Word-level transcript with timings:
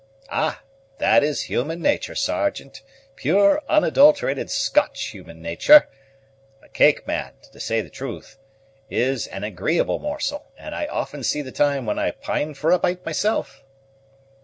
"Ah, 0.31 0.63
that 0.97 1.23
is 1.23 1.43
human 1.43 1.79
nature, 1.79 2.15
Sergeant! 2.15 2.81
pure, 3.15 3.61
unadulterated 3.69 4.49
Scotch 4.49 4.99
human 5.09 5.43
nature. 5.43 5.87
A 6.63 6.69
cake, 6.69 7.05
man, 7.05 7.33
to 7.53 7.59
say 7.59 7.81
the 7.81 7.89
truth, 7.91 8.39
is 8.89 9.27
an 9.27 9.43
agreeable 9.43 9.99
morsel, 9.99 10.47
and 10.57 10.73
I 10.73 10.87
often 10.87 11.21
see 11.23 11.43
the 11.43 11.51
time 11.51 11.85
when 11.85 11.99
I 11.99 12.09
pine 12.09 12.55
for 12.55 12.71
a 12.71 12.79
bite 12.79 13.05
myself." 13.05 13.63